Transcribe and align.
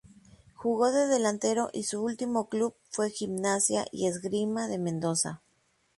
Jugó 0.55 0.91
de 0.91 1.05
delantero 1.05 1.69
y 1.73 1.83
su 1.83 2.01
último 2.03 2.49
club 2.49 2.73
fue 2.89 3.11
Gimnasia 3.11 3.85
y 3.91 4.07
Esgrima 4.07 4.67
de 4.67 4.79
Mendoza. 4.79 5.41